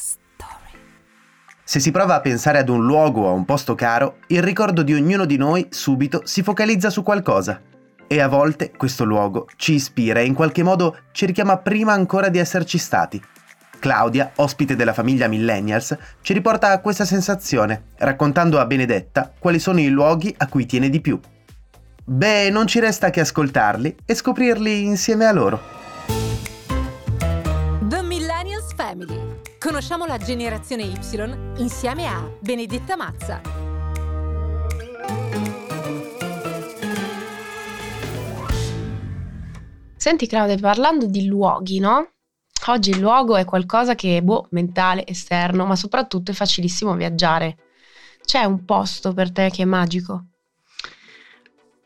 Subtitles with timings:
[0.00, 0.78] Story.
[1.62, 4.82] Se si prova a pensare ad un luogo o a un posto caro, il ricordo
[4.82, 7.60] di ognuno di noi subito si focalizza su qualcosa.
[8.06, 12.30] E a volte questo luogo ci ispira e in qualche modo ci richiama prima ancora
[12.30, 13.22] di esserci stati.
[13.78, 19.80] Claudia, ospite della famiglia Millennials, ci riporta a questa sensazione, raccontando a Benedetta quali sono
[19.80, 21.20] i luoghi a cui tiene di più.
[22.02, 25.79] Beh, non ci resta che ascoltarli e scoprirli insieme a loro.
[29.70, 33.40] Conosciamo la generazione Y insieme a Benedetta Mazza.
[39.94, 42.14] Senti Claudia, parlando di luoghi, no?
[42.66, 47.56] Oggi il luogo è qualcosa che è boh, mentale, esterno, ma soprattutto è facilissimo viaggiare.
[48.24, 50.24] C'è un posto per te che è magico?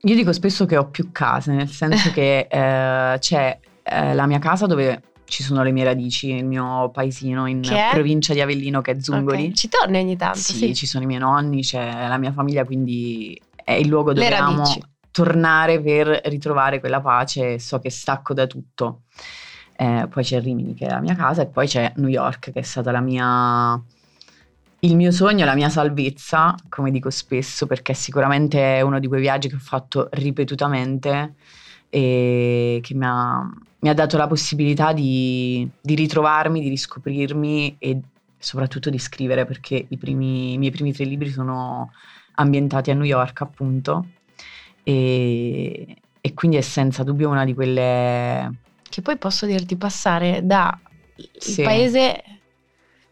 [0.00, 4.40] Io dico spesso che ho più case, nel senso che eh, c'è eh, la mia
[4.40, 7.60] casa dove ci sono le mie radici, il mio paesino in
[7.92, 9.42] provincia di Avellino che è Zungoli.
[9.42, 9.54] Okay.
[9.54, 10.38] Ci torni ogni tanto?
[10.38, 14.12] Sì, sì, ci sono i miei nonni, c'è la mia famiglia, quindi è il luogo
[14.12, 14.64] dove amo
[15.10, 19.02] tornare per ritrovare quella pace, so che stacco da tutto.
[19.76, 22.58] Eh, poi c'è Rimini che è la mia casa e poi c'è New York che
[22.58, 23.80] è stata la mia
[24.80, 29.20] il mio sogno, la mia salvezza, come dico spesso, perché sicuramente è uno di quei
[29.20, 31.34] viaggi che ho fatto ripetutamente
[31.90, 33.50] e che mi ha,
[33.80, 38.00] mi ha dato la possibilità di, di, ritrovarmi, di riscoprirmi e
[38.38, 41.92] soprattutto di scrivere, perché i, primi, i miei primi tre libri sono
[42.34, 44.06] ambientati a New York, appunto,
[44.82, 48.52] e, e quindi è senza dubbio una di quelle...
[48.88, 50.78] Che poi posso dirti passare da
[51.16, 51.62] il sì.
[51.62, 52.22] paese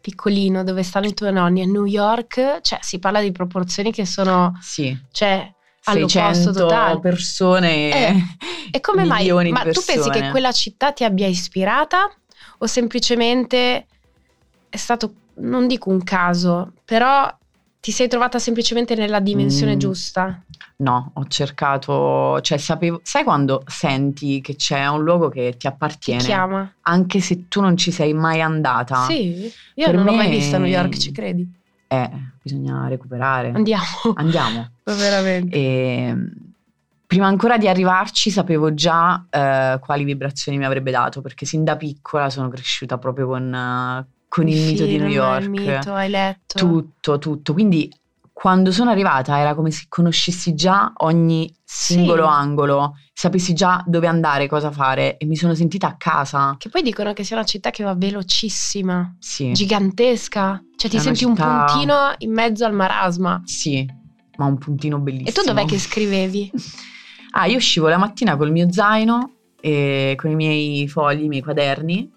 [0.00, 4.06] piccolino dove stanno i tuoi nonni a New York, cioè si parla di proporzioni che
[4.06, 4.56] sono...
[4.60, 4.96] Sì.
[5.10, 5.52] Cioè,
[5.92, 7.00] 600 totale.
[7.00, 8.22] persone eh,
[8.70, 9.30] e come mai?
[9.50, 12.10] Ma tu pensi che quella città ti abbia ispirata
[12.58, 13.86] o semplicemente
[14.68, 17.32] è stato, non dico un caso, però
[17.80, 20.42] ti sei trovata semplicemente nella dimensione mm, giusta?
[20.78, 26.20] No, ho cercato, cioè sapevo, sai quando senti che c'è un luogo che ti appartiene?
[26.20, 26.74] Ti chiama.
[26.82, 29.04] Anche se tu non ci sei mai andata.
[29.04, 30.10] Sì, io per non me...
[30.10, 31.48] l'ho mai vista a New York, ci credi?
[31.88, 32.10] Eh,
[32.42, 33.52] bisogna recuperare.
[33.52, 33.84] Andiamo.
[34.14, 34.70] Andiamo.
[34.84, 35.56] Veramente.
[35.56, 36.32] E, ehm,
[37.06, 41.76] prima ancora di arrivarci sapevo già eh, quali vibrazioni mi avrebbe dato, perché sin da
[41.76, 45.42] piccola sono cresciuta proprio con con il, il mito di New York.
[45.42, 46.58] Il mito, hai letto.
[46.58, 47.52] Tutto, tutto.
[47.52, 47.90] Quindi
[48.38, 52.28] quando sono arrivata era come se conoscessi già ogni singolo sì.
[52.28, 56.54] angolo, sapessi già dove andare, cosa fare e mi sono sentita a casa.
[56.58, 59.52] Che poi dicono che sia una città che va velocissima, sì.
[59.52, 61.46] gigantesca, cioè ti senti città...
[61.46, 63.40] un puntino in mezzo al marasma.
[63.46, 63.86] Sì,
[64.36, 65.30] ma un puntino bellissimo.
[65.30, 66.52] E tu dov'è che scrivevi?
[67.32, 71.42] ah, io uscivo la mattina col mio zaino e con i miei fogli, i miei
[71.42, 72.15] quaderni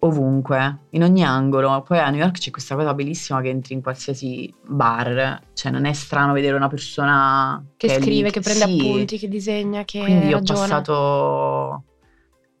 [0.00, 1.82] ovunque, in ogni angolo.
[1.82, 5.84] Poi a New York c'è questa cosa bellissima che entri in qualsiasi bar, cioè non
[5.84, 8.78] è strano vedere una persona che, che scrive, lì, che prende sì.
[8.78, 10.58] appunti, che disegna, che Quindi ragiona.
[10.58, 11.84] ho passato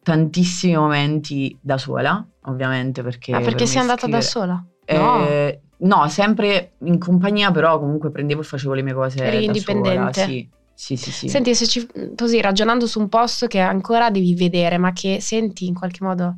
[0.02, 3.32] tantissimi momenti da sola, ovviamente perché...
[3.32, 4.22] Ah, perché sei andata scrivere...
[4.22, 4.64] da sola?
[4.84, 5.96] Eh, no.
[5.96, 6.08] no.
[6.08, 10.12] sempre in compagnia, però comunque prendevo e facevo le mie cose Eri indipendente.
[10.12, 10.48] Sola, sì.
[10.80, 11.28] Sì, sì, sì.
[11.28, 11.86] Senti, se ci,
[12.16, 16.36] così ragionando su un posto che ancora devi vedere, ma che senti in qualche modo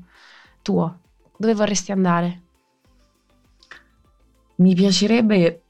[0.63, 1.01] tuo,
[1.37, 2.41] dove vorresti andare?
[4.57, 5.63] Mi piacerebbe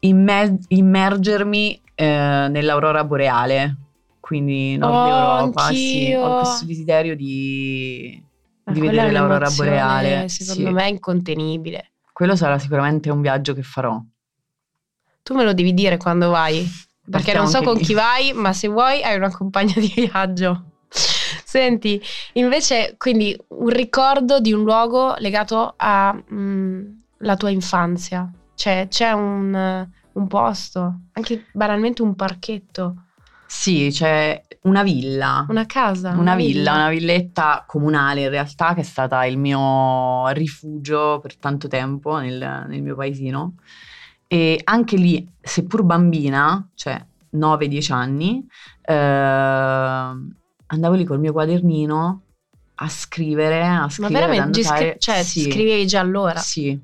[0.00, 3.76] immer- immergermi eh, nell'aurora boreale,
[4.20, 5.62] quindi Nord oh, Europa.
[5.72, 8.22] Sì, ho questo desiderio di,
[8.64, 10.28] di vedere l'aurora boreale.
[10.28, 10.74] Secondo sì.
[10.74, 11.90] me è incontenibile.
[12.12, 14.00] Quello sarà sicuramente un viaggio che farò.
[15.22, 16.62] Tu me lo devi dire quando vai,
[17.10, 17.82] perché Partiamo non so con lì.
[17.82, 20.64] chi vai, ma se vuoi hai una compagna di viaggio.
[21.52, 22.00] Senti,
[22.32, 26.80] invece, quindi un ricordo di un luogo legato alla mm,
[27.36, 28.26] tua infanzia.
[28.54, 33.08] Cioè, c'è un, un posto, anche banalmente un parchetto.
[33.44, 35.44] Sì, c'è una villa.
[35.50, 36.12] Una casa.
[36.12, 41.18] Una, una villa, villa, una villetta comunale in realtà che è stata il mio rifugio
[41.20, 43.56] per tanto tempo nel, nel mio paesino.
[44.26, 47.04] E anche lì, seppur bambina, cioè
[47.34, 48.46] 9-10 anni,
[48.80, 50.40] eh,
[50.72, 52.22] andavo lì col mio quadernino
[52.74, 54.14] a scrivere, a scrivere.
[54.14, 54.62] Ma veramente?
[54.62, 55.50] Scri- cioè, sì.
[55.50, 56.38] scrivevi già allora?
[56.38, 56.78] Sì.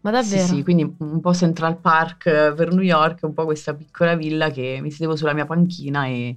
[0.00, 0.46] Ma davvero?
[0.46, 4.50] Sì, sì, quindi un po' Central Park per New York, un po' questa piccola villa
[4.50, 6.34] che mi sedevo sulla mia panchina e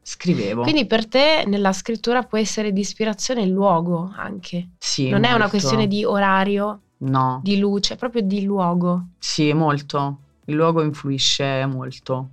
[0.00, 0.62] scrivevo.
[0.62, 4.70] Quindi per te nella scrittura può essere di ispirazione il luogo anche?
[4.78, 5.10] Sì.
[5.10, 5.28] Non molto.
[5.28, 6.80] è una questione di orario?
[6.98, 7.40] No.
[7.42, 9.08] Di luce, proprio di luogo?
[9.18, 10.20] Sì, molto.
[10.46, 12.30] Il luogo influisce molto.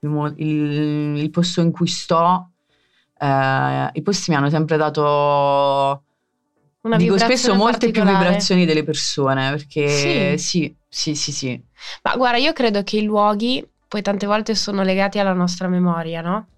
[0.00, 2.50] Il, il, il posto in cui sto
[3.24, 6.04] eh, i posti mi hanno sempre dato
[6.82, 10.44] Una Dico spesso molte più vibrazioni delle persone, perché sì.
[10.46, 11.62] sì, sì, sì, sì.
[12.02, 16.20] Ma guarda, io credo che i luoghi poi tante volte sono legati alla nostra memoria,
[16.20, 16.48] no?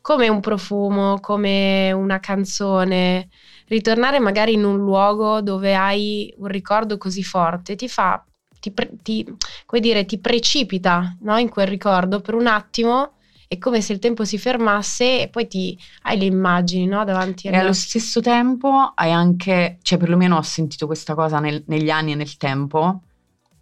[0.00, 3.28] Come un profumo, come una canzone.
[3.66, 8.24] Ritornare magari in un luogo dove hai un ricordo così forte ti fa,
[8.58, 8.72] ti,
[9.02, 11.36] ti, come dire, ti precipita no?
[11.36, 13.17] in quel ricordo per un attimo
[13.48, 17.48] è come se il tempo si fermasse e poi ti hai le immagini no, davanti
[17.48, 17.56] a te.
[17.56, 22.12] E allo stesso tempo hai anche, cioè perlomeno ho sentito questa cosa nel, negli anni
[22.12, 23.04] e nel tempo,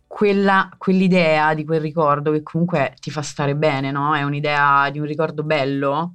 [0.09, 4.17] quella, quell'idea di quel ricordo che comunque ti fa stare bene, no?
[4.17, 6.15] È un'idea di un ricordo bello.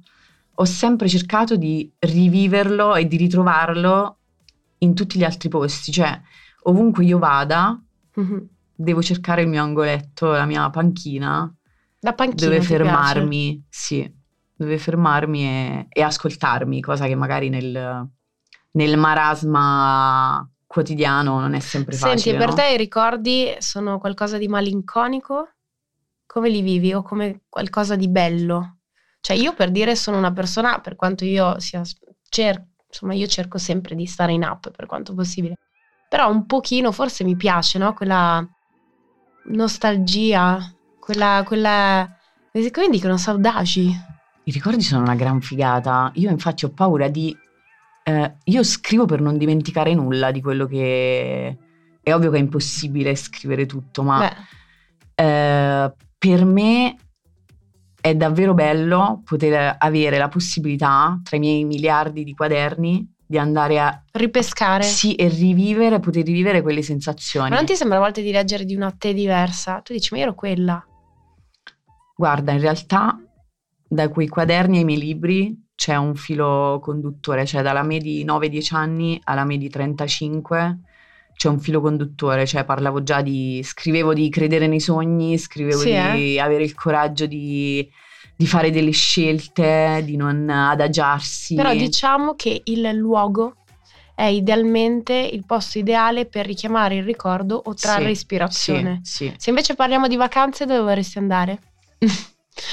[0.56, 4.18] Ho sempre cercato di riviverlo e di ritrovarlo
[4.78, 6.20] in tutti gli altri posti, cioè
[6.64, 7.80] ovunque io vada,
[8.20, 8.38] mm-hmm.
[8.74, 11.50] devo cercare il mio angoletto, la mia panchina
[12.04, 14.12] la panchina dove fermarmi, sì,
[14.56, 18.08] dove fermarmi e, e, ascoltarmi, cosa che magari nel,
[18.72, 22.18] nel, marasma quotidiano non è sempre facile.
[22.18, 22.54] Senti, per no?
[22.54, 25.48] te i ricordi sono qualcosa di malinconico?
[26.26, 28.78] Come li vivi o come qualcosa di bello?
[29.20, 31.82] Cioè io per dire sono una persona, per quanto io sia,
[32.28, 35.56] cer- insomma io cerco sempre di stare in app per quanto possibile,
[36.08, 37.94] però un pochino forse mi piace, no?
[37.94, 38.44] Quella
[39.44, 40.58] nostalgia,
[41.02, 42.08] quella, quella,
[42.70, 43.90] come dicono, saudaci.
[44.44, 46.12] I ricordi sono una gran figata.
[46.14, 47.36] Io infatti ho paura di...
[48.04, 51.58] Eh, io scrivo per non dimenticare nulla di quello che...
[52.00, 54.28] È ovvio che è impossibile scrivere tutto, ma
[55.14, 56.96] eh, per me
[58.00, 63.78] è davvero bello poter avere la possibilità, tra i miei miliardi di quaderni, di andare
[63.78, 64.82] a ripescare.
[64.82, 67.50] Sì, e rivivere, poter rivivere quelle sensazioni.
[67.50, 69.80] Ma non ti sembra a volte di leggere di una te diversa?
[69.80, 70.84] Tu dici, ma io ero quella.
[72.16, 73.18] Guarda, in realtà
[73.88, 78.74] da quei quaderni ai miei libri c'è un filo conduttore, cioè dalla me di 9-10
[78.74, 80.78] anni alla me di 35
[81.34, 85.90] c'è un filo conduttore, cioè parlavo già di, scrivevo di credere nei sogni, scrivevo sì,
[85.90, 86.40] di eh?
[86.40, 87.88] avere il coraggio di,
[88.36, 91.54] di, fare delle scelte, di non adagiarsi.
[91.56, 93.56] Però diciamo che il luogo
[94.14, 99.00] è idealmente il posto ideale per richiamare il ricordo o trarre sì, ispirazione.
[99.02, 99.34] Sì, sì.
[99.36, 101.58] Se invece parliamo di vacanze, dove vorresti andare?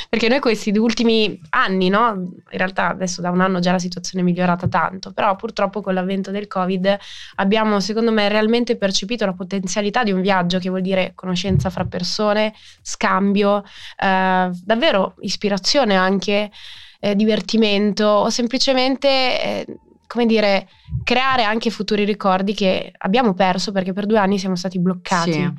[0.10, 2.12] Perché noi questi ultimi anni, no?
[2.52, 5.94] In realtà adesso da un anno già la situazione è migliorata tanto, però purtroppo con
[5.94, 6.98] l'avvento del Covid
[7.36, 11.86] abbiamo, secondo me, realmente percepito la potenzialità di un viaggio, che vuol dire conoscenza fra
[11.86, 13.64] persone, scambio,
[13.98, 16.52] eh, davvero ispirazione anche,
[17.00, 19.08] eh, divertimento o semplicemente...
[19.08, 19.66] Eh,
[20.10, 20.68] come dire,
[21.04, 25.34] creare anche futuri ricordi che abbiamo perso perché per due anni siamo stati bloccati.
[25.34, 25.54] Sì.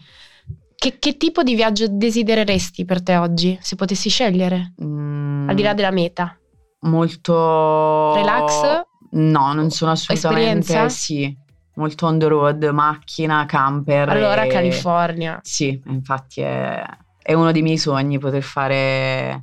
[0.81, 4.73] Che, che, tipo di viaggio desidereresti per te oggi, se potessi scegliere?
[4.83, 5.51] Mm.
[5.51, 6.35] Al di là della meta.
[6.81, 8.15] Molto...
[8.15, 8.81] Relax?
[9.11, 10.61] No, non sono assolutamente...
[10.61, 10.89] Esperienza?
[10.89, 11.37] Sì,
[11.75, 14.09] molto on the road, macchina, camper.
[14.09, 14.49] Allora e...
[14.49, 15.39] California.
[15.43, 16.83] Sì, infatti è,
[17.23, 19.43] è, uno dei miei sogni poter fare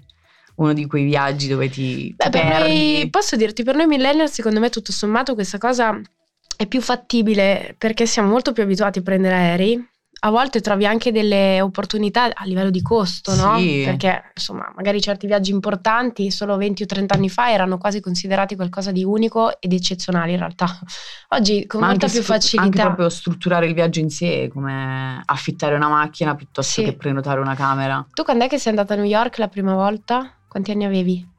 [0.56, 2.94] uno di quei viaggi dove ti, Beh, ti perdi.
[2.95, 6.01] Noi, posso dirti, per noi millennial secondo me tutto sommato questa cosa
[6.57, 9.88] è più fattibile perché siamo molto più abituati a prendere aerei
[10.19, 13.41] a volte trovi anche delle opportunità a livello di costo, sì.
[13.41, 13.55] no?
[13.85, 18.55] Perché insomma, magari certi viaggi importanti solo 20 o 30 anni fa erano quasi considerati
[18.55, 20.67] qualcosa di unico ed eccezionale in realtà.
[21.29, 22.63] Oggi con Ma molta più facilità.
[22.63, 26.83] Anche proprio strutturare il viaggio in sé, come affittare una macchina piuttosto sì.
[26.83, 28.05] che prenotare una camera.
[28.12, 30.33] Tu quando è che sei andata a New York la prima volta?
[30.47, 31.36] Quanti anni avevi?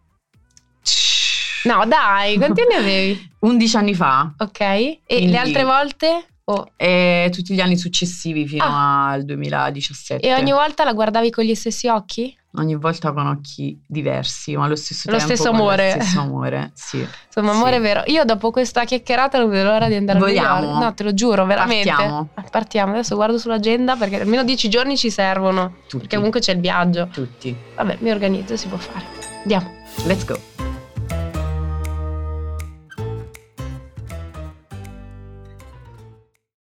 [1.65, 3.31] No, dai, quanti anni avevi?
[3.41, 4.33] 11 anni fa.
[4.39, 4.61] Ok.
[4.61, 5.31] E Quindi...
[5.31, 6.27] le altre volte?
[6.51, 6.67] Oh.
[6.77, 9.11] E tutti gli anni successivi fino ah.
[9.11, 10.27] al 2017.
[10.27, 12.35] E ogni volta la guardavi con gli stessi occhi?
[12.57, 15.95] Ogni volta con occhi diversi, ma allo stesso lo tempo stesso amore.
[15.95, 17.07] Lo stesso amore, sì.
[17.27, 17.83] Insomma, amore sì.
[17.83, 18.03] vero.
[18.07, 20.57] Io dopo questa chiacchierata non vedo l'ora di andare Vogliamo.
[20.57, 21.91] a New No, te lo giuro, veramente.
[21.91, 22.29] Partiamo.
[22.51, 22.93] Partiamo.
[22.95, 25.75] Adesso guardo sull'agenda perché almeno dieci giorni ci servono.
[25.83, 25.99] Tutti.
[25.99, 27.09] Perché comunque c'è il viaggio.
[27.13, 27.55] Tutti.
[27.77, 29.05] Vabbè, mi organizzo, si può fare.
[29.43, 29.71] Andiamo.
[30.07, 30.48] Let's go.